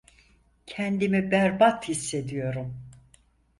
Kendimi 0.65 1.31
berbat 1.31 1.87
hissediyorum. 1.89 2.91